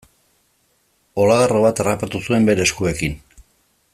[1.25, 3.17] Olagarro bat harrapatu zuen bere eskuekin.